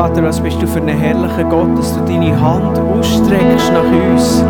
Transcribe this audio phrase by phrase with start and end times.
[0.00, 4.42] Vater, was bist du für einen herrlichen Gott, dass du deine Hand ausstreckst nach uns.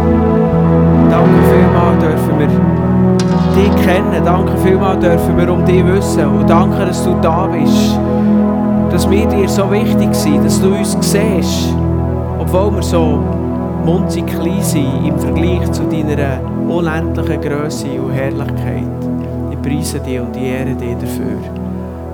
[1.11, 2.47] Danke vielmals dürfen wir
[3.57, 4.25] dich kennen.
[4.25, 6.25] Danke vielmals dürfen wir um dich wissen.
[6.25, 7.99] Und danke, dass du da bist.
[8.93, 11.75] Dass wir dir so wichtig sind, dass du uns siehst.
[12.39, 13.19] Obwohl wir so
[13.85, 16.39] munzig klein sind im Vergleich zu deiner
[16.69, 18.85] unendlichen Größe und Herrlichkeit.
[19.51, 21.41] Ich preise dich und ich ehre dich dafür.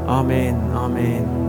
[0.07, 0.57] Amen.
[0.75, 1.46] Amen.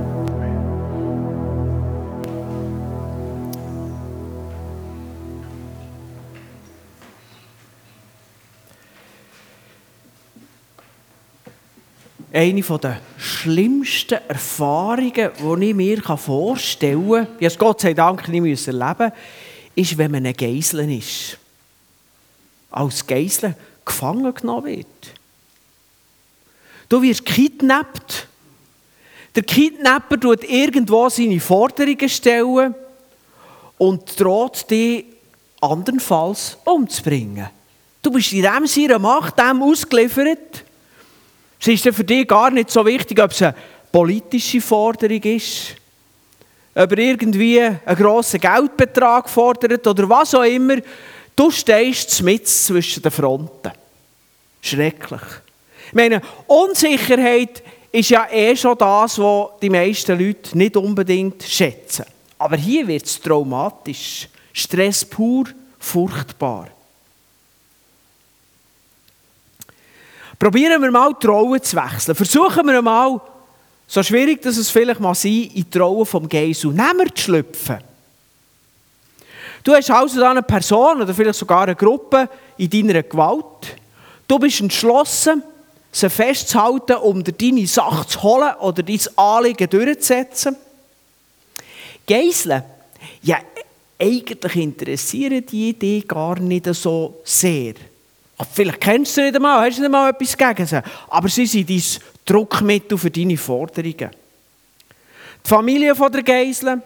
[12.38, 15.12] Eine der schlimmsten Erfahrungen,
[15.59, 19.12] die ich mir vorstellen kann, ich es Gott sei Dank nicht erleben
[19.73, 21.38] ist, wenn man ein Geisel ist.
[22.70, 24.86] Als Geisel gefangen genommen wird.
[26.88, 28.28] Du wirst kidnappt.
[29.36, 32.75] Der Kidnapper tut irgendwo seine Forderungen stellen
[33.80, 35.06] und droht dich
[35.59, 37.50] andernfalls umzubringen.
[38.03, 40.67] Du bist in dem seiner Macht dem ausgeliefert.
[41.59, 43.55] Es ist für dich gar nicht so wichtig, ob es eine
[43.91, 45.75] politische Forderung ist,
[46.75, 50.78] ob er irgendwie einen grossen Geldbetrag fordert oder was auch immer.
[51.35, 53.72] Du stehst mit zwischen den Fronten.
[54.61, 55.22] Schrecklich.
[55.88, 62.05] Ich meine, Unsicherheit ist ja eh schon das, was die meisten Leute nicht unbedingt schätzen.
[62.38, 64.28] Aber hier wird es traumatisch.
[64.53, 65.45] Stress pur,
[65.80, 66.69] furchtbar.
[70.40, 72.16] Probieren wir mal die Rollen zu wechseln.
[72.16, 73.20] Versuchen wir mal,
[73.88, 77.78] so schwierig dass es vielleicht mal sein, in die Rolle vom Geisel Nehmer zu schlüpfen.
[79.64, 83.76] Du hast also eine Person oder vielleicht sogar eine Gruppe in deiner Gewalt.
[84.28, 85.44] Du bist entschlossen,
[85.92, 90.56] sie festzuhalten, um dir deine Sache zu holen oder dein Anliegen durchzusetzen.
[92.08, 92.64] Geiseln,
[93.24, 93.40] ja,
[94.00, 97.74] eigentlich interessieren die Idee gar nicht so sehr.
[98.53, 100.81] Vielleicht kennst du sie nicht einmal, hast du nicht einmal etwas gegen sie.
[101.09, 101.84] Aber sie sind dein
[102.25, 104.12] Druckmittel für deine Forderungen.
[105.44, 106.81] Die Familie von der Geisel,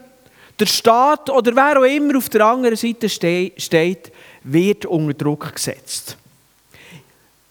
[0.60, 4.12] der Staat oder wer auch immer auf der anderen Seite steht,
[4.44, 6.18] wird unter Druck gesetzt.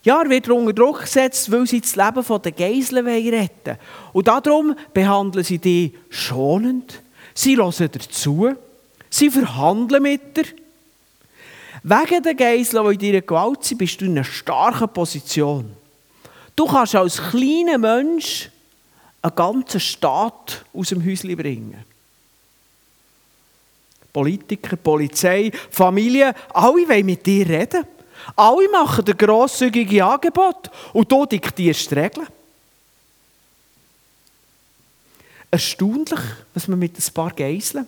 [0.03, 3.77] Ja, er wird unter Druck gesetzt, weil sie das Leben der Geiseln retten.
[4.15, 7.03] Und darum behandeln sie die schonend.
[7.35, 8.55] Sie hören dazu.
[9.11, 10.45] Sie verhandeln mit dir.
[11.83, 15.75] Wegen der Geiseln, die in deiner Gewalt sind, bist du in einer starken Position.
[16.57, 18.51] Du kannst als kleiner Mensch
[19.23, 21.85] einen ganzen Staat aus dem Häuschen bringen.
[24.13, 27.85] Politiker, Polizei, Familie, alle wollen mit dir reden.
[28.37, 32.27] Alle machen dir grosszügige Angebot und du diktierst Regeln.
[35.51, 36.21] Erstaunlich,
[36.55, 37.87] was man mit ein paar Geiseln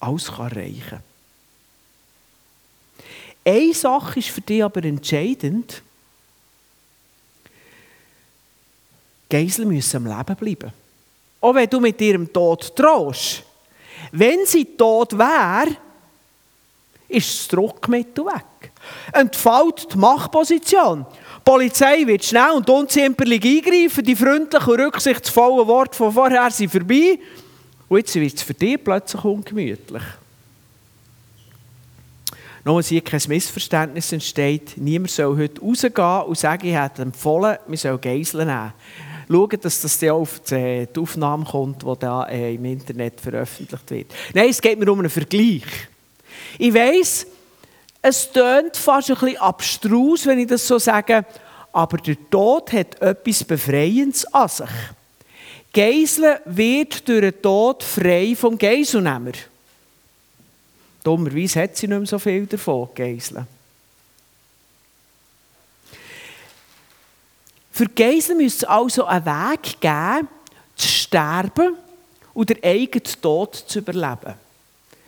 [0.00, 1.15] alles erreichen kann.
[3.46, 5.80] Eine Sache ist für dich aber entscheidend.
[9.30, 10.72] Geisel müssen am Leben bleiben.
[11.40, 13.44] Auch wenn du mit ihrem Tod drohst.
[14.10, 15.76] Wenn sie tot wäre,
[17.08, 18.72] ist das Druckmittel weg.
[19.12, 21.06] Entfällt die Machtposition.
[21.08, 26.72] Die Polizei wird schnell und unzimperlich eingreifen, die freundlichen und rücksichtsvollen Worte von vorher sind
[26.72, 27.20] vorbei.
[27.88, 30.02] Und jetzt wird es für dich plötzlich ungemütlich.
[32.66, 37.78] Dass hier kein Missverständnis entsteht, niemand soll heute rausgehen und sagen, ich hätte empfohlen, wir
[37.78, 38.72] sollen Geiseln nehmen.
[39.28, 44.14] Schauen, dass das auf die Aufnahme kommt, die da äh, im Internet veröffentlicht wird.
[44.34, 45.62] Nein, es geht mir um einen Vergleich.
[46.58, 47.28] Ich weiss,
[48.02, 51.24] es tönt fast ein bisschen abstrus, wenn ich das so sage,
[51.72, 54.66] aber der Tod hat etwas Befreiendes an sich.
[55.72, 59.34] Geiseln wird durch den Tod frei vom Geiselnehmer.
[61.06, 63.46] Dummerweise hat sie nicht mehr so viel davon, Geiseln.
[67.70, 70.28] Für Geiseln müsste es also einen Weg geben,
[70.74, 71.76] zu sterben
[72.34, 74.34] und den eigenen Tod zu überleben.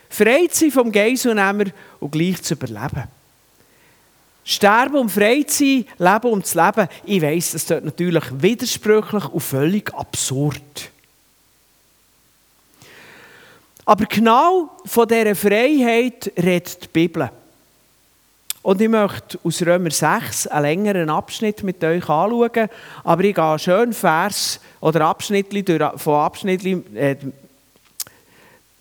[0.08, 1.64] Frei zu sein vom Geiselnehmer
[1.98, 3.08] und gleich zu überleben.
[4.44, 9.24] Sterben um frei zu sein, leben um zu leben, ich weiss, das ist natürlich widersprüchlich
[9.24, 10.92] und völlig absurd.
[13.88, 17.30] Aber genau von dieser Freiheit redet die Bibel.
[18.60, 22.68] Und ich möchte aus Römer 6 einen längeren Abschnitt mit euch anschauen,
[23.02, 27.16] aber ich gehe schön Vers oder Abschnitte durch, von Abschnitte, äh,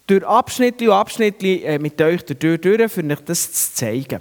[0.07, 4.19] durch Abschnitte und Abschnitte äh, mit euch durch, durch, für euch das zu zeigen.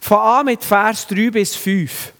[0.00, 2.13] Von an mit Vers 3 bis 5.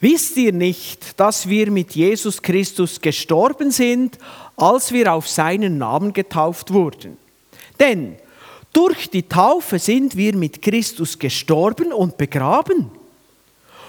[0.00, 4.18] Wisst ihr nicht, dass wir mit Jesus Christus gestorben sind,
[4.56, 7.16] als wir auf seinen Namen getauft wurden?
[7.80, 8.16] Denn
[8.72, 12.90] durch die Taufe sind wir mit Christus gestorben und begraben.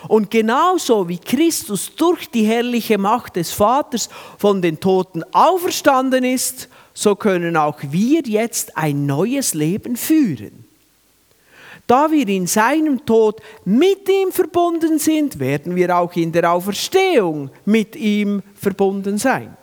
[0.08, 6.70] Und genauso wie Christus durch die herrliche Macht des Vaters von den Toten auferstanden ist,
[6.94, 10.67] so können auch wir jetzt ein neues Leben führen.
[11.88, 17.50] Da wir in seinem Tod mit ihm verbunden sind, werden wir auch in der Auferstehung
[17.64, 19.56] mit ihm verbunden sein.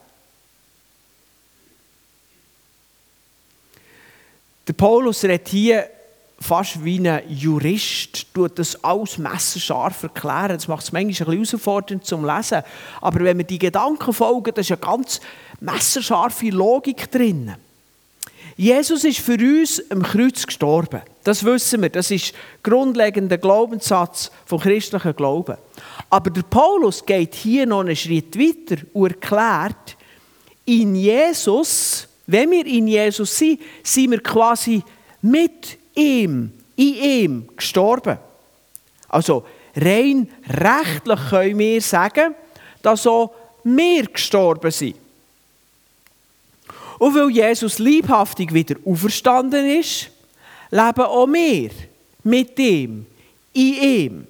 [4.66, 5.86] Der Paulus redet hier
[6.40, 10.56] fast wie ein Jurist, tut das alles messerscharf erklären.
[10.56, 12.62] Das macht es manchmal ein bisschen herausfordernd zum Lesen.
[13.02, 15.20] Aber wenn wir die Gedanken folgen, da ist eine ganz
[15.60, 17.54] messerscharfe Logik drin.
[18.56, 21.02] Jesus ist für uns am Kreuz gestorben.
[21.24, 21.88] Das wissen wir.
[21.88, 25.56] Das ist grundlegender Glaubenssatz vom christlichen Glauben.
[26.10, 29.96] Aber der Paulus geht hier noch einen Schritt weiter und erklärt,
[30.66, 34.82] in Jesus wenn wir in Jesus sind, sind wir quasi
[35.22, 38.18] mit ihm, in ihm gestorben.
[39.08, 39.44] Also
[39.76, 42.34] rein rechtlich können wir sagen,
[42.82, 44.96] dass auch wir gestorben sind.
[46.98, 50.10] Und weil Jesus liebhaftig wieder auferstanden ist,
[50.74, 51.70] leben auch wir
[52.24, 53.06] mit ihm,
[53.52, 54.26] in ihm.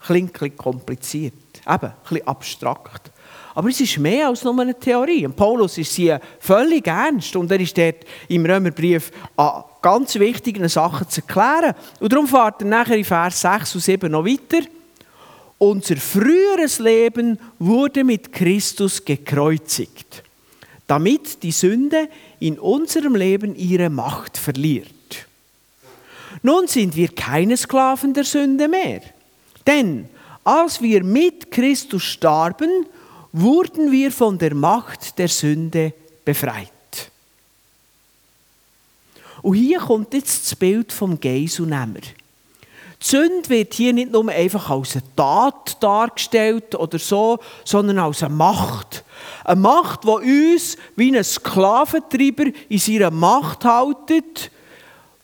[0.00, 1.34] Klingt ein kompliziert,
[1.66, 3.10] eben ein bisschen abstrakt.
[3.54, 5.26] Aber es ist mehr als nur eine Theorie.
[5.26, 10.68] Und Paulus ist sie völlig ernst und er ist dort im Römerbrief an ganz wichtigen
[10.68, 11.74] Sachen zu erklären.
[11.98, 14.64] Und darum fährt er nachher in Vers 6 und 7 noch weiter.
[15.58, 20.22] Unser früheres Leben wurde mit Christus gekreuzigt,
[20.90, 22.08] damit die Sünde
[22.40, 24.90] in unserem Leben ihre Macht verliert.
[26.42, 29.00] Nun sind wir keine Sklaven der Sünde mehr.
[29.68, 30.08] Denn
[30.42, 32.86] als wir mit Christus starben,
[33.30, 35.92] wurden wir von der Macht der Sünde
[36.24, 36.72] befreit.
[39.42, 42.00] Und hier kommt jetzt das Bild vom Geiselnehmer.
[43.02, 48.22] Die Sünde wird hier nicht nur einfach als eine Tat dargestellt oder so, sondern als
[48.22, 49.04] eine Macht.
[49.44, 54.50] Eine Macht, die uns wie ein Sklaventreiber in seiner Macht haltet,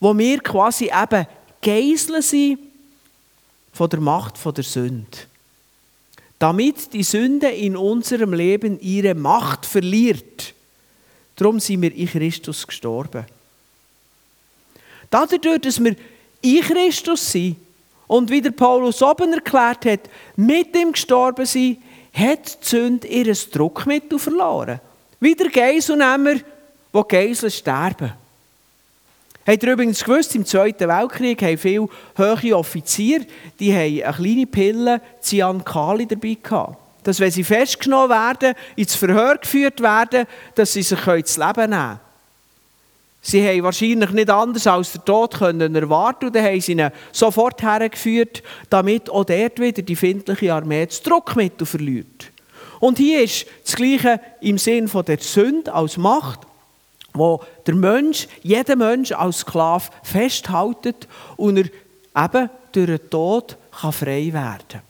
[0.01, 1.27] wo wir quasi eben
[1.61, 2.59] Geiseln sind
[3.73, 5.19] von der Macht der Sünde
[6.39, 10.55] damit die Sünde in unserem Leben ihre Macht verliert.
[11.35, 13.25] Darum sind wir in Christus gestorben.
[15.11, 15.97] Dadurch, dass wir
[16.43, 17.57] in Christus sind
[18.07, 20.01] und wie der Paulus oben erklärt hat,
[20.37, 21.79] mit ihm gestorben sind,
[22.13, 24.81] hat die Sünde ihr Druckmittel verloren.
[25.21, 26.37] Wie der Geiselnehmer,
[26.93, 28.13] wo Geisel sterben.
[29.47, 31.89] Habt ihr übrigens gewusst, im Zweiten Weltkrieg haben viele
[32.19, 33.27] hohe Offiziere,
[33.61, 36.79] die haben eine kleine Pille Cyankali dabei gehabt.
[37.05, 40.27] Dass wenn sie festgenommen werden, ins Verhör geführt werden,
[40.57, 42.01] dass sie sich das Leben nehmen können.
[43.27, 46.91] Sie haben wahrscheinlich nicht anders als den Tod können erwarten und dann haben sie ihn
[47.11, 48.41] sofort hergeführt,
[48.71, 52.31] damit auch dort wieder die findliche Armee das Druckmittel verliert.
[52.79, 56.47] Und hier ist das Gleiche im Sinn von der Sünde als Macht
[57.15, 61.09] wo der Mensch, jeder Mensch als Sklave festhält
[61.39, 64.83] und er eben durch den Tod kann frei werden kann.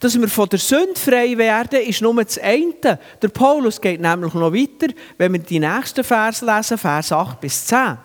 [0.00, 2.98] Dass wir von der Sünde frei werden, ist nur das eine.
[3.22, 7.66] Der Paulus geht nämlich noch weiter, wenn wir die nächsten Vers lesen, Vers 8 bis
[7.66, 7.98] 10.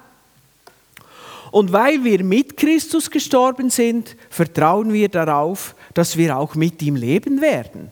[1.51, 6.95] Und weil wir mit Christus gestorben sind, vertrauen wir darauf, dass wir auch mit ihm
[6.95, 7.91] leben werden.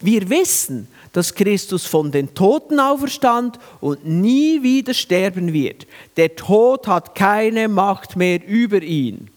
[0.00, 5.86] Wir wissen, dass Christus von den Toten auferstand und nie wieder sterben wird.
[6.16, 9.30] Der Tod hat keine Macht mehr über ihn.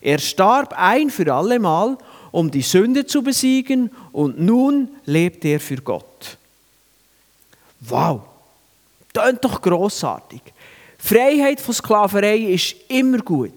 [0.00, 1.98] Er starb ein für allemal,
[2.30, 6.36] um die Sünde zu besiegen und nun lebt er für Gott.
[7.80, 8.22] Wow,
[9.12, 10.40] das doch großartig.
[10.98, 13.52] Freiheit von Sklaverei ist immer gut.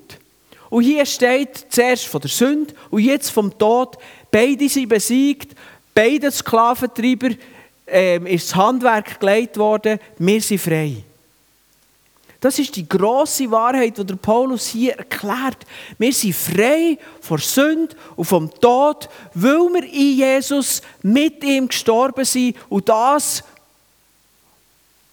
[0.70, 3.98] Und hier steht zuerst von der Sünde und jetzt vom Tod.
[4.30, 5.56] Beide sind besiegt,
[5.96, 7.30] beide Sklaventreiber
[7.88, 11.04] ähm, ist das Handwerk gelegt worden, wir sind frei.
[12.42, 15.66] Das ist die große Wahrheit, die der Paulus hier erklärt.
[15.98, 22.24] Wir sind frei vor Sünde und vom Tod, weil wir in Jesus mit ihm gestorben
[22.24, 23.44] sind und das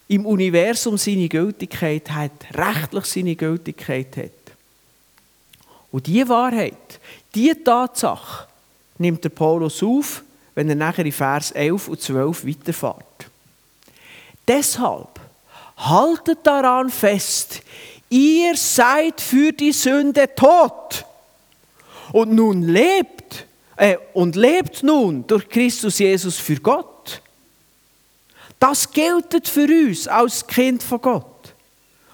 [0.08, 4.30] im Universum seine Gültigkeit hat, rechtlich seine Gültigkeit hat.
[5.90, 7.00] Und diese Wahrheit,
[7.34, 8.46] diese Tatsache
[8.98, 10.22] nimmt der Paulus auf
[10.56, 13.30] wenn er nachher in Vers 11 und 12 weiterfährt.
[14.48, 15.15] Deshalb
[15.76, 17.62] haltet daran fest,
[18.08, 21.04] ihr seid für die Sünde tot
[22.12, 27.20] und nun lebt äh, und lebt nun durch Christus Jesus für Gott.
[28.58, 31.54] Das gilt für uns als Kind von Gott.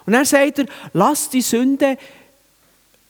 [0.05, 1.97] Und dann sagt er, lasst die Sünde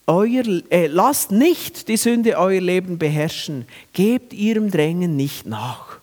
[0.06, 6.01] euer, äh, lasst nicht die Sünde euer Leben beherrschen, gebt ihrem Drängen nicht nach.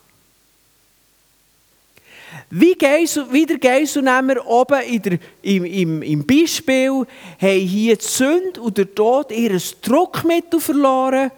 [2.52, 7.06] Wie, Geisel, wie der Geiselnehmer oben in der, im, im, im Beispiel
[7.40, 11.30] haben hier die Sünde und der Tod ihr Druckmittel verloren,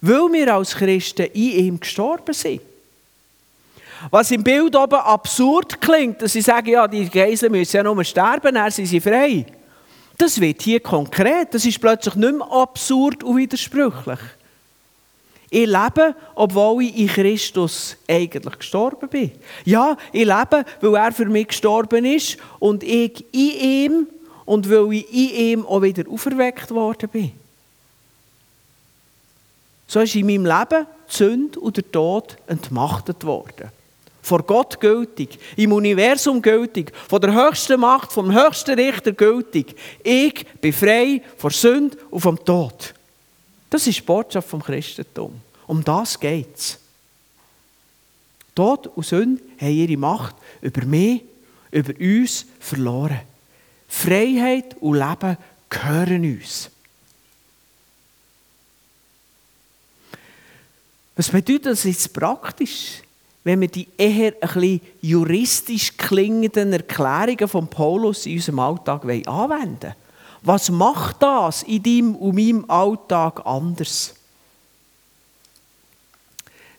[0.00, 2.60] weil wir als Christen in ihm gestorben sind.
[4.10, 8.02] Was im Bild oben absurd klingt, dass sie sagen, ja, die Geiseln müssen ja nur
[8.04, 9.44] sterben, dann sind sie frei.
[10.16, 11.54] Das wird hier konkret.
[11.54, 14.20] Das ist plötzlich nicht mehr absurd und widersprüchlich.
[15.54, 19.32] Ich lebe, obwohl ich in Christus eigentlich gestorben bin.
[19.66, 24.06] Ja, ich lebe, weil er für mich gestorben ist und ich in ihm
[24.46, 27.32] und weil ich in ihm auch wieder auferweckt worden bin.
[29.86, 33.68] So ist in meinem Leben die Sünde und der Tod entmachtet worden
[34.24, 39.74] vor Gott gültig, im Universum gültig, von der höchsten Macht, vom höchsten Richter gültig.
[40.04, 42.94] Ich bin frei vor Sünde und vom Tod.
[43.72, 45.40] Das ist die Botschaft vom Christentum.
[45.66, 46.78] Um das geht es.
[48.54, 51.22] Tod und Sünde haben ihre Macht über mich,
[51.70, 53.22] über uns verloren.
[53.88, 55.38] Freiheit und Leben
[55.70, 56.68] gehören uns.
[61.16, 63.00] Was bedeutet das jetzt praktisch?
[63.44, 69.26] wenn wir die eher ein bisschen juristisch klingenden Erklärungen von Paulus in unserem Alltag anwenden
[69.26, 69.94] wollen.
[70.42, 74.14] Was macht das in deinem und meinem Alltag anders?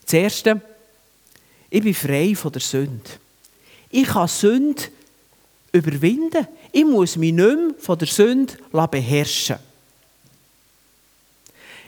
[0.04, 0.60] Das Erste,
[1.70, 3.10] ich bin frei von der Sünde.
[3.90, 4.82] Ich kann Sünde
[5.72, 6.46] überwinden.
[6.72, 8.54] Ich muss mich nicht mehr von der Sünde
[8.90, 9.56] beherrschen.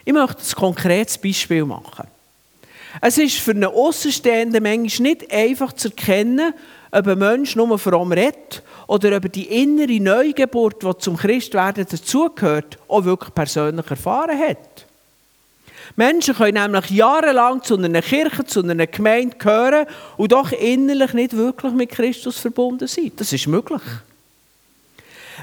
[0.05, 2.07] Ich möchte ein konkretes Beispiel machen.
[3.03, 6.55] Es ist für einen Außenstehenden manchmal nicht einfach zu erkennen,
[6.91, 12.79] ob ein Mensch nur fromm redet oder ob die innere Neugeburt, die zum Christwerden dazugehört,
[12.89, 14.87] auch wirklich persönlich erfahren hat.
[15.95, 21.37] Menschen können nämlich jahrelang zu einer Kirche, zu einer Gemeinde gehören und doch innerlich nicht
[21.37, 23.13] wirklich mit Christus verbunden sein.
[23.17, 23.83] Das ist möglich.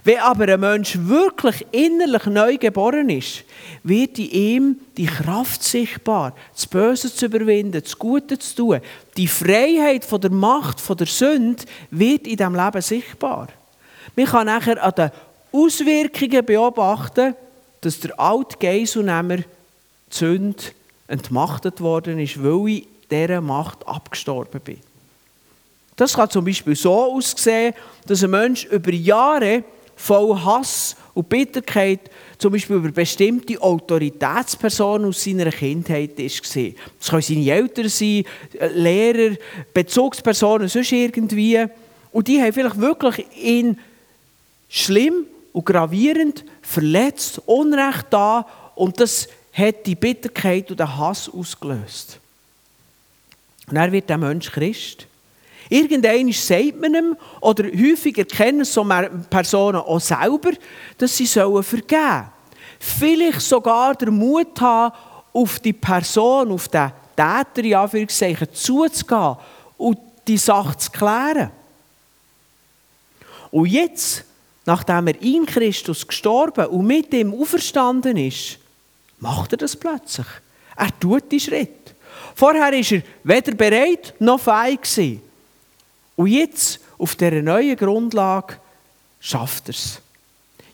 [0.03, 3.43] Wenn aber ein Mensch wirklich innerlich neu geboren ist,
[3.83, 8.81] wird in ihm die Kraft sichtbar, das Böse zu überwinden, das Gute zu tun.
[9.17, 13.49] Die Freiheit von der Macht, von der Sünde wird in diesem Leben sichtbar.
[14.15, 15.11] Man kann nachher an den
[15.51, 17.35] Auswirkungen beobachten,
[17.81, 19.45] dass der alte Geiselnehmer die
[20.09, 20.63] Sünde
[21.07, 24.79] entmachtet worden ist, weil ich dieser Macht abgestorben bin.
[25.95, 27.75] Das kann zum Beispiel so aussehen,
[28.07, 29.63] dass ein Mensch über Jahre
[30.03, 36.25] voll Hass und Bitterkeit zum Beispiel über bestimmte Autoritätspersonen aus seiner Kindheit war.
[36.99, 38.25] Das können seine Eltern sein,
[38.59, 39.37] äh, Lehrer,
[39.73, 41.65] Bezugspersonen, sonst irgendwie.
[42.11, 43.79] Und die haben vielleicht wirklich ihn
[44.67, 48.45] schlimm und gravierend verletzt, Unrecht da
[48.75, 52.19] und das hat die Bitterkeit und den Hass ausgelöst.
[53.67, 55.07] Und er wird der Mensch Christ.
[55.69, 58.85] Irgendwann sagt man ihm, oder häufig erkennen so
[59.29, 60.51] Personen auch selber,
[60.97, 62.25] dass sie vergeben sollen.
[62.79, 64.93] Vielleicht sogar den Mut haben,
[65.31, 69.37] auf die Person, auf den Täter, in Anführungszeichen, zuzugehen
[69.77, 71.51] und die Sache zu klären.
[73.51, 74.23] Und jetzt,
[74.65, 78.57] nachdem er in Christus gestorben und mit ihm auferstanden ist,
[79.19, 80.27] macht er das plötzlich.
[80.75, 81.95] Er tut die Schritt.
[82.35, 85.21] Vorher war er weder bereit noch fähig.
[86.15, 88.57] Und jetzt, auf dieser neuen Grundlage,
[89.19, 89.99] schafft er es.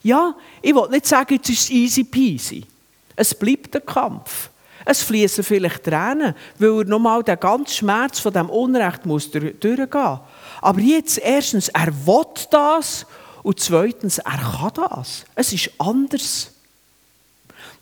[0.02, 2.66] Ja, ich will nicht sagen, jetzt ist es easy peasy.
[3.16, 4.50] Es bleibt ein Kampf.
[4.86, 10.20] Es fließen vielleicht Tränen, weil er nochmal den ganzen Schmerz von dem Unrecht muss durchgehen.
[10.62, 13.06] Aber jetzt erstens, er will das
[13.44, 15.26] und zweitens, er kann das.
[15.36, 16.52] Es ist anders.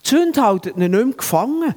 [0.04, 1.76] Die Sünde hält ihn nicht mehr gefangen.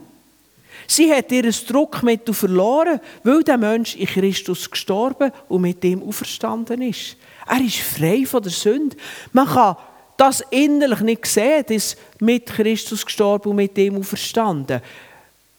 [0.90, 6.82] Sie hat ihr Druckmittel verloren, weil der Mensch in Christus gestorben und mit dem auferstanden
[6.82, 7.16] ist.
[7.47, 8.97] Er ist frei von der Sünde.
[9.32, 9.76] Man kann
[10.16, 14.80] das innerlich nicht sehen, das mit Christus gestorben und mit dem auferstanden.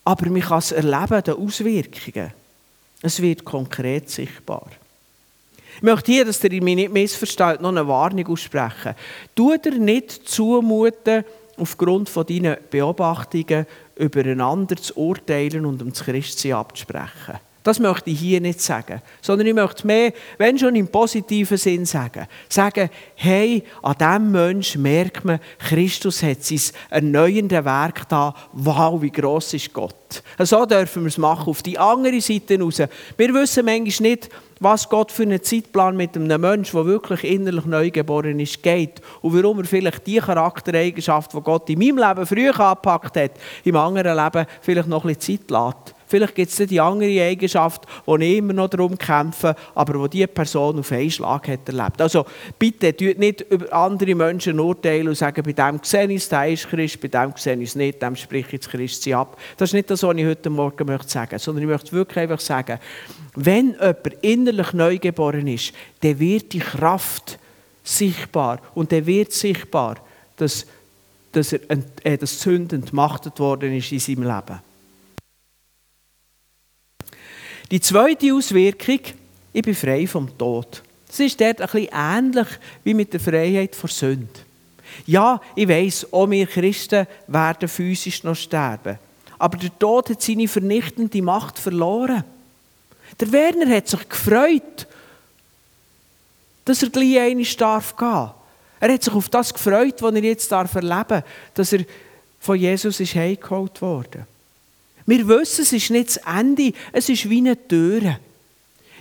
[0.04, 2.34] Aber man kann es erleben, die Auswirkungen.
[3.02, 4.68] Es wird konkret sichtbar.
[5.78, 8.96] Ich möchte hier, dass ihr mich nicht missversteht, noch eine Warnung aussprechen.
[9.34, 11.24] Tu dir nicht zumuten,
[11.56, 13.66] aufgrund von deinen Beobachtungen
[14.02, 17.40] übereinander zu urteilen und um das Christsein abzusprechen.
[17.64, 19.02] Das möchte ich hier nicht sagen.
[19.22, 24.82] Sondern ich möchte mehr, wenn schon im positiven Sinn sagen, sagen, hey, an diesem Menschen
[24.82, 28.34] merkt man, Christus hat sein erneuerndes Werk da.
[28.54, 29.96] Wow, wie gross ist Gott.
[30.40, 32.82] So dürfen wir es machen, auf die andere Seite raus.
[33.16, 37.66] Wir wissen manchmal nicht, was Gott für einen Zeitplan mit einem Menschen, der wirklich innerlich
[37.66, 39.02] neugeboren ist, geht.
[39.22, 43.32] Und warum er vielleicht die Charaktereigenschaft, die Gott in meinem Leben früher angepackt hat,
[43.64, 45.96] im anderen Leben vielleicht noch ein bisschen Zeit lässt.
[46.12, 50.28] Vielleicht gibt es die andere Eigenschaft, wo ich immer noch darum kämpfe, aber wo diese
[50.28, 52.02] Person auf einen Schlag hat erlebt.
[52.02, 52.26] Also
[52.60, 56.50] bitte, tut nicht über andere Menschen urteilen und sagen, bei dem sehe ich es, der
[56.50, 59.38] ist Christ, bei dem sehe ich es nicht, dem spreche ich das Christsein ab.
[59.56, 62.42] Das ist nicht das, was ich heute Morgen möchte sagen sondern ich möchte wirklich einfach
[62.42, 62.78] sagen,
[63.36, 67.40] wenn jemand innerlich neugeboren ist, dann wird die Kraft
[67.84, 68.60] sichtbar.
[68.76, 69.96] Und dann wird sichtbar,
[70.36, 70.66] dass,
[71.32, 71.60] dass, er,
[72.04, 74.71] äh, das Sünd entmachtet worden ist in seinem Leben.
[77.72, 79.00] Die zweite Auswirkung,
[79.54, 80.84] ich bin frei vom Tod.
[81.08, 82.48] Das ist dort ein bisschen ähnlich
[82.84, 84.28] wie mit der Freiheit vor Sünde.
[85.06, 89.00] Ja, ich weiß, auch wir Christen werden physisch noch sterben.
[89.40, 92.26] Aber der Tod hat seine vernichtende Macht verloren.
[93.18, 94.86] Der Werner hat sich gefreut,
[96.66, 98.32] dass er gleich einmal darf gehen.
[98.82, 101.24] Er hat sich auf das gefreut, was er jetzt erleben darf,
[101.54, 101.86] dass er
[102.38, 104.28] von Jesus heimgeholt wurde.
[105.06, 108.18] Wir wissen, es ist nicht das Ende, es ist wie eine Tür.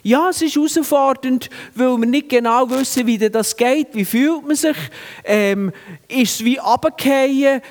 [0.03, 3.89] Ja, es ist herausfordernd, weil wir nicht genau wissen, wie das geht.
[3.93, 4.77] Wie fühlt man sich?
[5.25, 5.73] Ähm,
[6.09, 7.61] ist es wie runterfallen?
[7.61, 7.63] Äh,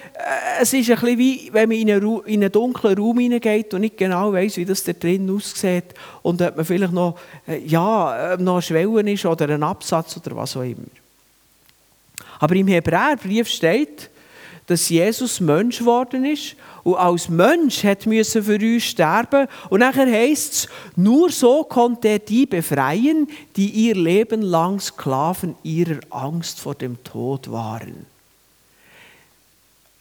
[0.62, 3.82] es ist ein bisschen wie, wenn man in einen, in einen dunklen Raum hineingeht und
[3.82, 5.86] nicht genau weiß, wie das da drin aussieht
[6.22, 7.18] und ob man vielleicht noch,
[7.48, 10.86] äh, ja, noch eine Schwelle ist oder ein Absatz oder was auch immer.
[12.40, 14.10] Aber im Hebräerbrief steht,
[14.70, 19.48] dass Jesus Mensch geworden ist und als Mensch hat müssen für uns sterben.
[19.72, 25.56] Und nachher heißt es, nur so konnte er die befreien, die ihr Leben lang Sklaven
[25.64, 28.06] ihrer Angst vor dem Tod waren.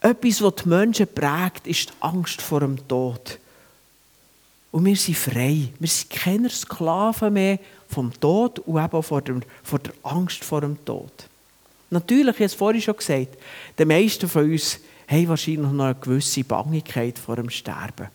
[0.02, 3.38] Etwas, was die Menschen prägt, ist die Angst vor dem Tod.
[4.70, 5.68] Und wir sind frei.
[5.78, 9.22] Wir sind keine Sklaven mehr vom Tod und eben vor,
[9.62, 11.27] vor der Angst vor dem Tod.
[11.90, 13.38] Natürlich, ich habe es vorhin schon gesagt,
[13.78, 18.08] die meisten von uns haben wahrscheinlich noch eine gewisse Bangigkeit vor dem Sterben.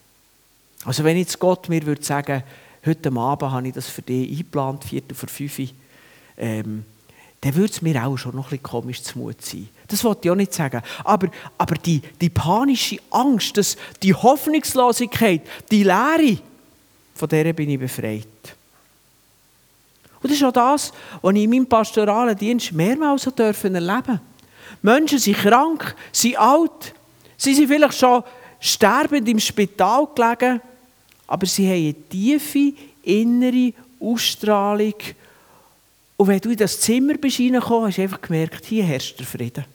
[0.85, 2.43] Also wenn jetzt Gott mir würde sagen,
[2.85, 5.59] heute Abend habe ich das für dich eingeplant, viertel vor fünf,
[6.37, 6.85] ähm,
[7.41, 9.67] dann würde es mir auch schon noch ein bisschen komisch zumut sein.
[9.87, 10.81] Das wollte ich auch nicht sagen.
[11.03, 16.37] Aber, aber die, die panische Angst, das, die Hoffnungslosigkeit, die Leere,
[17.15, 18.27] von der bin ich befreit.
[20.23, 24.21] Und das ist auch das, was ich in meinem pastoralen Dienst mehrmals erleben durfte.
[24.81, 26.93] Menschen sind krank, sind alt,
[27.37, 28.23] sie sind vielleicht schon
[28.59, 30.61] sterbend im Spital gelegen,
[31.27, 34.95] aber sie haben eine tiefe innere Ausstrahlung.
[36.15, 39.25] Und wenn du in das Zimmer bist reingekommen, hast du einfach gemerkt, hier herrscht der
[39.25, 39.65] Frieden.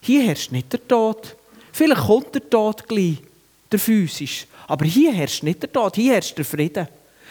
[0.00, 1.36] Hier herrscht nicht der Tod.
[1.72, 3.18] Vielleicht kommt der Tod gleich,
[3.70, 4.46] der physisch.
[4.66, 6.88] Aber hier herrscht nicht der Tod, hier herrscht der Frieden.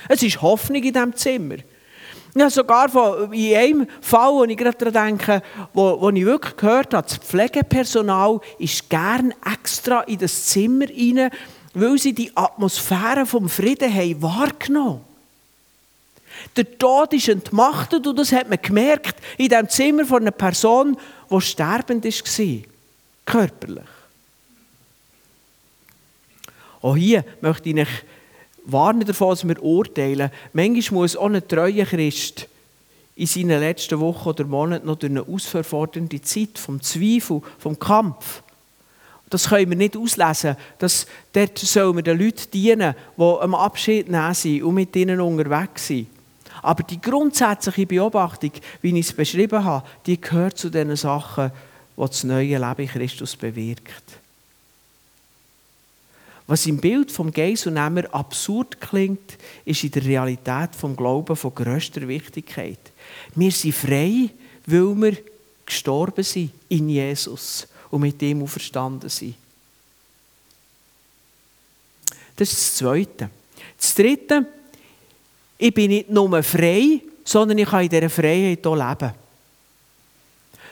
[0.07, 1.57] Es ist Hoffnung in diesem Zimmer.
[2.35, 5.41] Ja, sogar von, in einem Fall, wo ich gerade daran denke,
[5.73, 11.31] wo, wo ich wirklich gehört habe, das Pflegepersonal ist gern extra in das Zimmer rein,
[11.73, 15.01] weil sie die Atmosphäre vom Frieden haben wahrgenommen
[16.55, 20.95] Der Tod ist entmachtet und das hat man gemerkt in dem Zimmer von einer Person,
[21.31, 22.63] die sterbend war,
[23.25, 23.83] körperlich.
[26.81, 27.87] Auch hier möchte ich
[28.67, 30.29] euch warnen davon, dass wir urteilen.
[30.53, 32.47] Manchmal muss auch ein treuer Christ
[33.15, 38.43] in seinen letzten Wochen oder Monaten noch durch eine ausverfordernde Zeit vom Zweifel, vom Kampf.
[39.29, 40.55] Das können wir nicht auslesen.
[40.77, 45.19] Das, dort sollen wir den Leuten dienen, die am Abschied nehmen sind und mit ihnen
[45.19, 46.07] unterwegs sind.
[46.61, 48.51] Aber die grundsätzliche Beobachtung,
[48.81, 51.51] wie ich es beschrieben habe, die gehört zu den Sachen,
[51.97, 54.19] die das neue Leben in Christus bewirkt.
[56.47, 62.07] Was im Bild vom Geiselnehmer absurd klingt, ist in der Realität vom Glauben von grösster
[62.07, 62.79] Wichtigkeit.
[63.35, 64.29] Wir sind frei,
[64.65, 65.17] weil wir
[65.65, 69.35] gestorben sind in Jesus und mit ihm auferstanden sind.
[72.37, 73.29] Das ist das Zweite.
[73.77, 74.45] Das Dritte,
[75.57, 79.13] ich bin nicht nur frei, sondern ich kann in dieser Freiheit auch leben.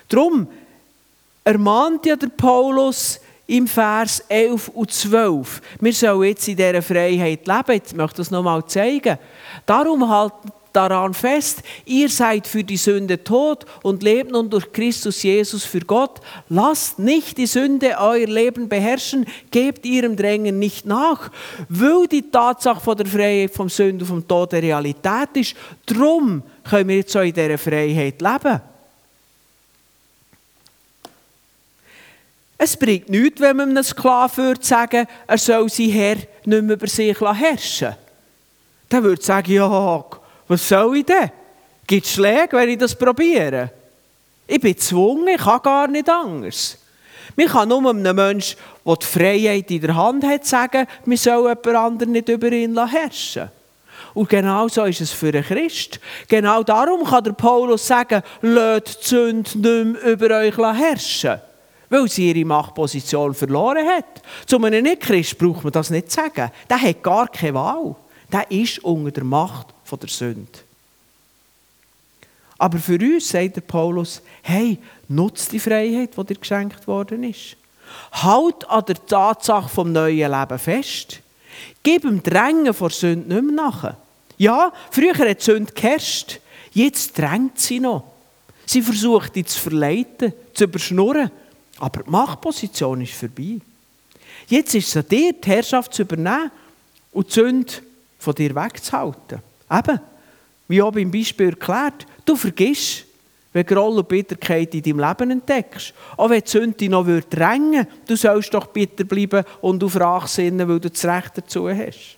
[0.07, 0.47] Darum
[1.43, 5.61] ermahnt ja der Paulus, im Vers 11 und 12.
[5.79, 7.71] Wir sollen jetzt in dieser Freiheit leben.
[7.71, 9.17] Jetzt möchte ich das nochmal zeigen.
[9.65, 15.23] Darum haltet daran fest, ihr seid für die Sünde tot und lebt nun durch Christus
[15.23, 16.19] Jesus für Gott.
[16.49, 21.31] Lasst nicht die Sünde euer Leben beherrschen, gebt ihrem Drängen nicht nach,
[21.69, 25.55] weil die Tatsache von der Freiheit vom Sünde und vom Tod eine Realität ist.
[25.85, 28.61] Drum können wir jetzt so in dieser Freiheit leben.
[32.57, 36.75] Es bringt nichts, wenn man einem Sklaven würde sagen, er soll sein Herr nicht mehr
[36.75, 37.95] über sich herrschen
[38.87, 40.05] Dann würde er sagen, ja,
[40.47, 41.31] was soll ich denn?
[41.85, 43.71] Gibt es Schläge, wenn ich das probiere?
[44.47, 46.77] Ich bin gezwungen, ich kann gar nicht anders.
[47.35, 51.57] Man kann nur einem Menschen, der die Freiheit in der Hand hat, sagen, wir sollen
[51.63, 53.49] jemand anderen nicht über ihn herrschen
[54.13, 55.99] Und genau so ist es für einen Christ.
[56.29, 61.41] Genau darum kann der Paulus sagen, lasst die Sünde nicht mehr über euch herrschen
[61.89, 64.21] weil sie ihre Machtposition verloren hat.
[64.45, 66.51] Zu einem Nicht-Christ braucht man das nicht zu sagen.
[66.69, 67.95] Der hat gar keine Wahl.
[68.31, 70.59] Der ist unter der Macht der Sünde.
[72.57, 77.57] Aber für uns sagt der Paulus, hey, nutzt die Freiheit, die dir geschenkt worden ist.
[78.11, 81.19] Halt an der Tatsache vom neuen Leben fest.
[81.83, 83.95] Gib dem Drängen vor Sünde nicht mehr nach.
[84.37, 86.39] Ja, früher hat die Sünde geherrscht.
[86.73, 88.03] Jetzt drängt sie noch.
[88.65, 91.31] Sie versucht, dich zu verleiten, zu überschnurren.
[91.77, 93.59] Aber die Machtposition ist vorbei.
[94.47, 96.51] Jetzt ist es an dir, die Herrschaft zu übernehmen
[97.11, 97.73] und die Sünde
[98.19, 99.39] von dir wegzuhalten.
[99.71, 99.99] Eben,
[100.67, 103.05] wie auch beim Beispiel erklärt, du vergisst,
[103.53, 105.93] wenn Groll und Bitterkeit in deinem Leben entdeckst.
[106.17, 110.27] Auch wenn die Sünde dich noch drängen du sollst doch bitter bleiben und auf Rache
[110.27, 112.17] sinnen, weil du das Recht dazu hast.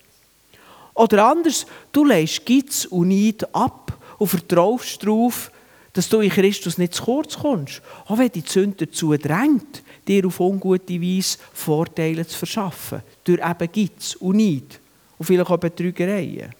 [0.94, 5.52] Oder anders, du legst Gitz und Neid ab und vertraust darauf,
[5.98, 7.82] dass du in Christus nicht zu kurz kommst.
[8.06, 13.02] Auch wenn die Sünde dazu drängt, dir auf ungute Weise Vorteile zu verschaffen.
[13.24, 14.78] Durch eben Gitz und Neid.
[15.18, 16.54] Und vielleicht auch Betrügereien.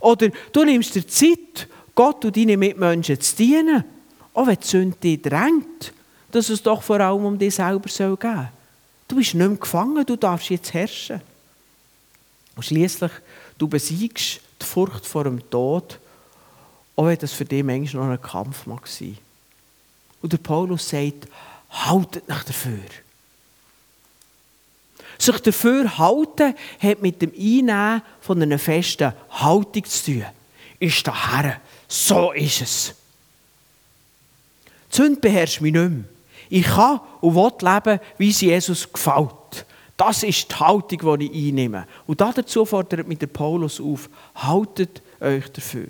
[0.00, 3.84] Oder du nimmst dir Zeit, Gott und deine Mitmenschen zu dienen.
[4.32, 5.92] Auch wenn die Sünde dich drängt,
[6.32, 8.48] dass es doch vor allem um dich selber gehen soll.
[9.08, 11.20] Du bist nicht mehr gefangen, du darfst jetzt herrschen.
[12.56, 13.12] Und schließlich,
[13.58, 15.98] du besiegst die Furcht vor dem Tod
[16.96, 19.18] auch wenn das für dich manchmal noch ein Kampf mag sein.
[20.22, 21.28] Und der Paulus sagt,
[21.70, 22.78] haltet nach dafür.
[25.18, 30.24] Sich dafür halten hat mit dem Einnehmen von einer festen Haltung zu tun.
[30.80, 32.94] Ist daher, so ist es.
[34.92, 36.04] Die Sünde beherrscht mich nicht mehr.
[36.50, 39.66] Ich kann und will leben, wie es Jesus gefällt.
[39.96, 41.86] Das ist die Haltung, die ich einnehme.
[42.06, 45.88] Und dazu fordert mich der Paulus auf, haltet euch dafür.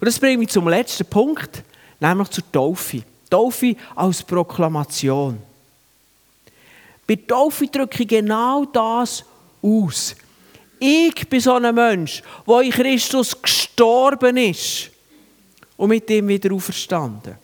[0.00, 1.62] Und das bringt mich zum letzten Punkt,
[2.00, 3.02] nämlich zur Taufe.
[3.28, 5.38] Taufe als Proklamation.
[7.06, 9.24] Bei Taufe drücke ich genau das
[9.62, 10.16] aus.
[10.78, 14.90] Ich bin so ein Mensch, der in Christus gestorben ist
[15.76, 17.36] und mit ihm wieder auferstanden.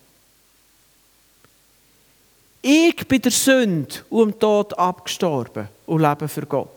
[2.63, 6.76] Ich bin der Sünde und dem Tod abgestorben und lebe für Gott.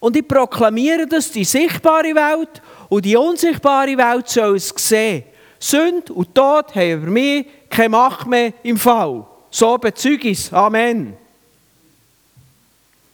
[0.00, 5.24] Und ich proklamiere das, die sichtbare Welt und die unsichtbare Welt soll es sehen.
[5.58, 9.26] Sünde und Tod haben über mich keine Macht mehr im Fall.
[9.50, 10.52] So bezeuge ich es.
[10.52, 11.16] Amen.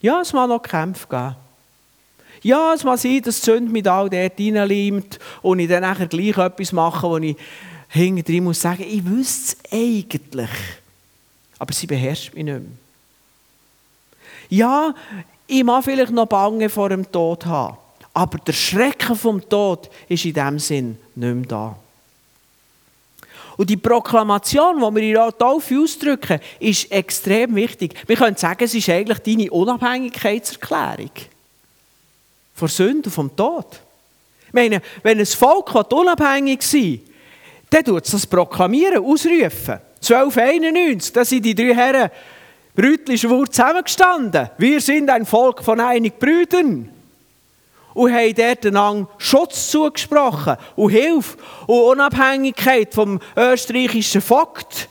[0.00, 1.36] Ja, es mag noch Kämpfe geben.
[2.42, 6.06] Ja, es mag sein, dass die Sünde mit all dort reinleimt und ich dann nachher
[6.06, 7.36] gleich etwas mache, wo ich
[7.88, 10.50] hinterher muss sagen, ich wüsste es eigentlich.
[11.58, 12.70] Aber sie beherrscht mich nicht mehr.
[14.50, 14.94] Ja,
[15.46, 17.76] ich mag vielleicht noch Bange vor dem Tod haben.
[18.12, 21.76] Aber der Schrecken vom Tod ist in dem Sinn nicht mehr da.
[23.56, 27.94] Und die Proklamation, die wir in der Taufe ausdrücken, ist extrem wichtig.
[28.06, 31.10] Wir können sagen, es ist eigentlich deine Unabhängigkeitserklärung.
[32.54, 33.66] Vor Sünde und vom Tod.
[34.48, 37.00] Ich meine, wenn ein Volk unabhängig sein
[37.74, 39.80] dann tut es das proklamieren, ausrufen.
[39.96, 42.10] 1291, da sind die drei Herren
[42.74, 44.50] Brütli schwur zusammengestanden.
[44.58, 46.90] Wir sind ein Volk von einigen Brüdern.
[47.94, 54.88] Und haben dort einander Schutz zugesprochen und Hilfe und Unabhängigkeit vom österreichischen Vogt.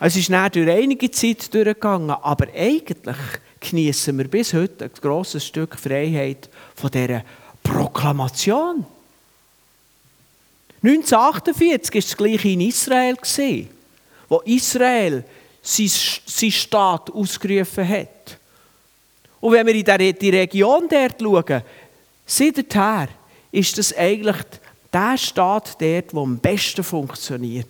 [0.00, 3.16] Es ist dann durch einige Zeit durchgegangen, aber eigentlich
[3.60, 7.22] genießen wir bis heute ein grosses Stück Freiheit von dieser
[7.62, 8.86] Proklamation.
[10.82, 13.16] 1948 war es gleich in Israel,
[14.28, 15.24] wo Israel
[15.68, 18.38] sein Staat ausgerufen hat.
[19.40, 21.62] Und wenn wir in die Region dort schauen,
[22.26, 23.08] seither
[23.52, 24.36] ist das eigentlich
[24.92, 27.66] der Staat dort, der am besten funktioniert.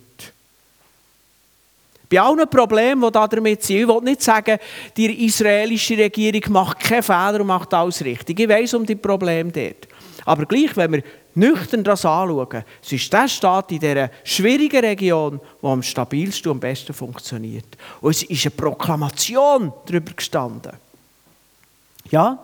[2.09, 4.57] Bei allen Problemen, die da damit sind, ich will nicht sagen,
[4.97, 8.39] die israelische Regierung macht keine Fehler und macht alles richtig.
[8.39, 9.88] Ich weiß um die Probleme dort.
[10.25, 11.03] Aber gleich, wenn wir
[11.35, 16.57] nüchtern das anschauen, es ist der Staat in dieser schwierigen Region, der am stabilsten und
[16.57, 17.77] am besten funktioniert.
[18.01, 20.73] Und es ist eine Proklamation darüber gestanden.
[22.11, 22.39] Ja,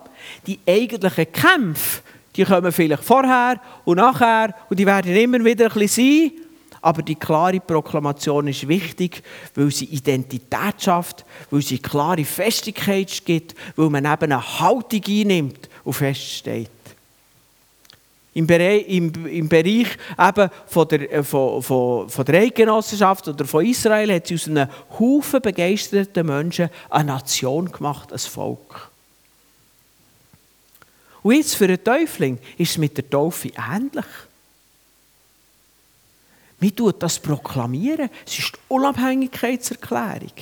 [0.46, 2.02] die eigentlichen Kämpfe,
[2.36, 6.32] die kommen vielleicht vorher und nachher und die werden immer wieder ein bisschen sein.
[6.82, 9.24] Aber die klare Proklamation ist wichtig,
[9.56, 15.68] weil sie Identität schafft, weil sie klare Festigkeit gibt, weil man eben eine Haltung einnimmt
[15.84, 16.70] und feststeht.
[18.36, 23.46] Im Bereich, im, im Bereich eben von, der, äh, von, von, von der Eidgenossenschaft oder
[23.46, 24.68] von Israel hat sie aus einem
[25.00, 28.92] Haufen begeisterten Menschen eine Nation gemacht, ein Volk.
[31.24, 34.06] Und jetzt für einen Täufling ist es mit der Taufe ähnlich.
[36.60, 38.10] Man tut das proklamieren.
[38.26, 40.34] Es ist die Unabhängigkeitserklärung.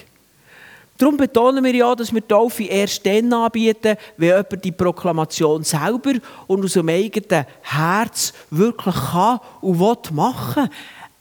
[0.98, 6.14] Darum betonen wir ja, dass wir Taufe erst dann anbieten, wenn jemand die Proklamation selber
[6.46, 10.70] und aus dem eigenen Herz wirklich kann und will machen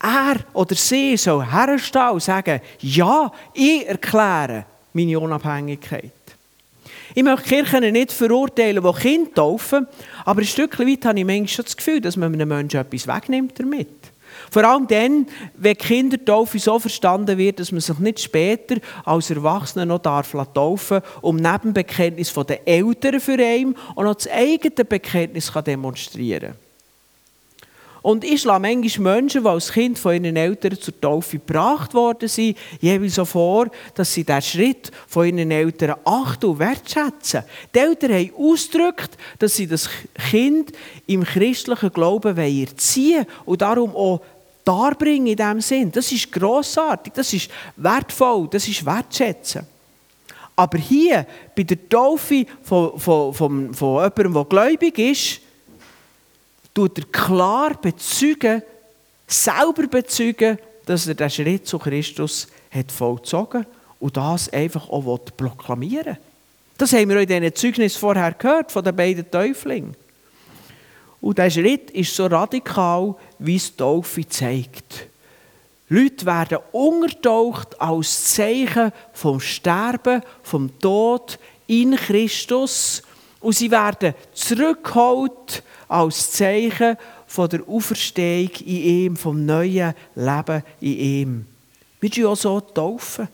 [0.02, 6.12] Er oder sie soll herstehen und sagen, ja, ich erkläre meine Unabhängigkeit.
[7.14, 9.86] Ich möchte Kirchen nicht verurteilen, die Kinder taufen,
[10.24, 13.06] aber ein Stück weit habe ich manchmal schon das Gefühl, dass man einem Menschen etwas
[13.06, 14.01] wegnimmt damit.
[14.52, 19.86] Vor allem dann, wenn Kindertaufe so verstanden wird, dass man sich nicht später als Erwachsener
[19.86, 25.50] noch darf taufen um neben Bekenntnis der Eltern für einen und noch das eigene Bekenntnis
[25.66, 26.56] demonstrieren kann.
[28.02, 32.28] Und ich schlage manchmal Menschen, die als Kind von ihren Eltern zur Taufe gebracht worden
[32.28, 37.44] sind, jeweils so vor, dass sie diesen Schritt von ihren Eltern achten und wertschätzen.
[37.74, 39.88] Die Eltern haben ausgedrückt, dass sie das
[40.30, 40.72] Kind
[41.06, 44.20] im christlichen Glauben erziehen und darum auch
[44.64, 45.92] darbringen in diesem Sinn.
[45.92, 49.66] Das ist grossartig, das ist wertvoll, das ist wertschätzen.
[50.54, 55.40] Aber hier, bei der Taufe von, von, von, von jemandem, der gläubig ist,
[56.74, 58.62] tut er klar bezeugen,
[59.26, 63.66] selber bezeugen, dass er den Schritt zu Christus hat vollzogen
[64.00, 66.18] und das einfach auch proklamieren
[66.76, 69.94] Das haben wir in diesen Zeugnissen vorher gehört, von den beiden Täuflingen.
[71.22, 75.06] Und dieser Schritt ist so radikal, wie es die Taufe zeigt.
[75.88, 83.02] Leute werden untertaucht als Zeichen vom Sterben, vom Tod in Christus
[83.40, 90.98] und sie werden zurückgeholt als Zeichen von der Auferstehung in ihm, vom neuen Leben in
[90.98, 91.46] ihm.
[92.00, 93.28] Wir dürfen auch so taufen.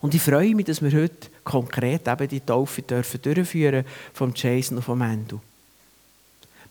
[0.00, 4.78] Und ich freue mich, dass wir heute konkret eben die Taufe dürfen durchführen vom Jason
[4.78, 5.40] und vom Endo.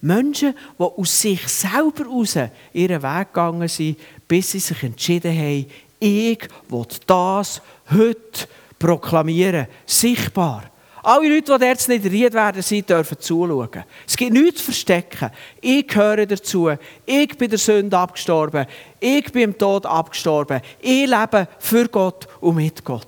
[0.03, 2.37] Menschen, die aus sich selber heraus
[2.73, 5.65] ihren Weg gegangen sind, bis sie sich entschieden haben,
[5.99, 10.63] ich will das heute proklamieren, sichtbar.
[11.03, 13.83] Alle Leute, die jetzt nicht ried werden, sie dürfen zuschauen.
[14.07, 15.29] Es gibt nichts zu verstecken.
[15.59, 16.69] Ich gehöre dazu.
[17.05, 18.65] Ich bin der Sünde abgestorben.
[18.99, 20.61] Ich bin im Tod abgestorben.
[20.79, 23.07] Ich lebe für Gott und mit Gott.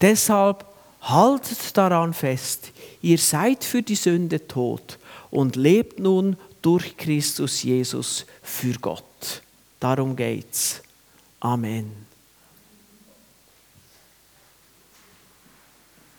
[0.00, 0.65] Deshalb
[1.08, 2.72] haltet daran fest.
[3.02, 4.98] Ihr seid für die Sünde tot
[5.30, 9.42] und lebt nun durch Christus Jesus für Gott.
[9.80, 10.82] Darum geht's.
[11.40, 12.05] Amen.